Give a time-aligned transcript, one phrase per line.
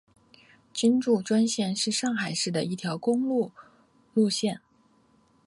[0.73, 3.51] 金祝专线是上海市的一条公交
[4.15, 4.59] 路线。